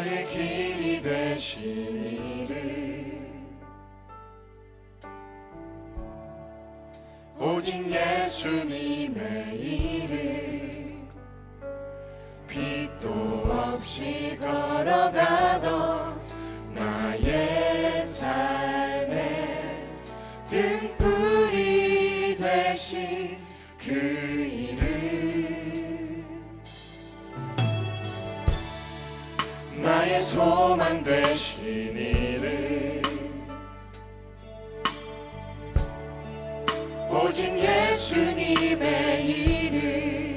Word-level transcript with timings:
나의 0.00 0.26
길이 0.28 1.02
되신 1.02 2.48
이름 2.48 3.58
오직 7.38 7.84
예수님의 7.86 9.58
이름 9.60 11.06
빛도 12.48 13.10
없이 13.10 14.38
걸어가던 14.40 16.18
나의 16.74 18.06
삶에 18.06 19.86
등불이 20.48 22.36
되신 22.36 23.36
그 23.78 23.92
이름 23.92 25.19
나의 29.82 30.22
소망 30.22 31.02
되신 31.02 31.96
이름 31.96 33.00
오직 37.10 37.56
예수님의 37.58 39.26
이름 39.26 40.36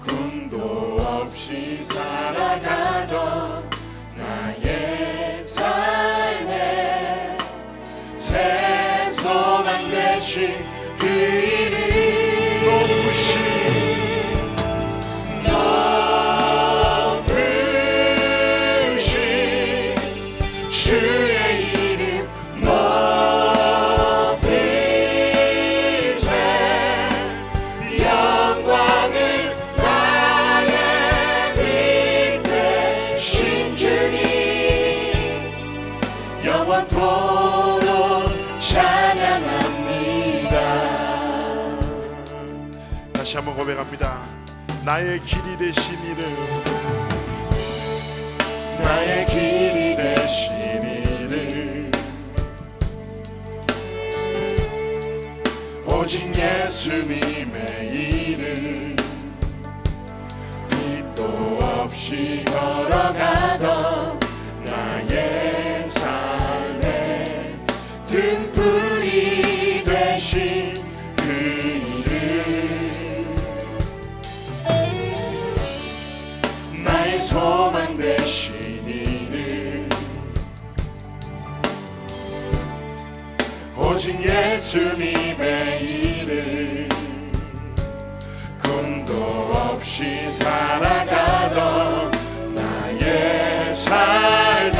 꿈도 0.00 0.96
없이 0.98 1.82
살아가던 1.82 3.68
나의 4.16 5.44
삶에 5.44 7.36
새 8.16 9.10
소망 9.12 9.90
되신 9.90 10.64
그 10.98 11.06
이름 11.06 12.64
높으신 12.64 13.57
영원토록 36.58 38.30
찬양합니다. 38.58 40.50
다시 43.12 43.36
한번 43.36 43.56
고백합니다. 43.56 44.24
나의 44.84 45.20
길이 45.20 45.56
되신 45.56 45.94
이름. 46.04 46.20
나의 48.82 49.26
길이 49.26 49.94
되신 49.96 50.56
이름. 50.72 51.92
오직 55.86 56.34
예수님의 56.34 57.88
이름. 57.92 58.96
빛도 60.68 61.22
없이 61.62 62.44
걸어가던 62.46 63.77
오직 83.98 84.22
예수님의 84.22 85.82
이름. 85.82 86.88
꿈도 88.62 89.12
없이 89.52 90.30
살아가던 90.30 92.12
나의 92.54 93.74
삶에 93.74 94.70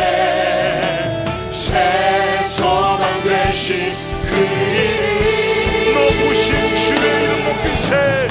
새 1.50 2.44
소망 2.44 3.20
되신 3.24 3.90
그 4.30 4.36
이름. 4.36 5.94
높으신 5.94 6.54
주의 6.76 7.00
이름 7.24 7.42
높이세. 7.44 8.28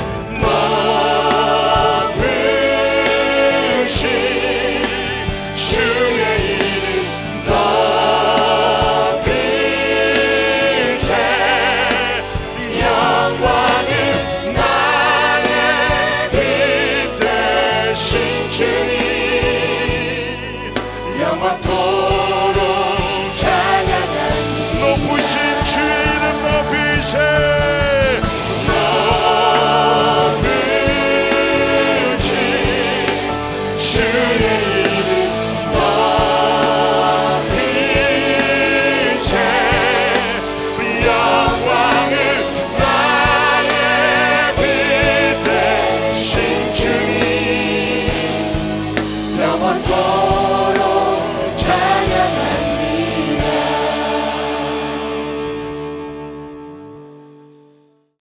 높으신 3.84 4.27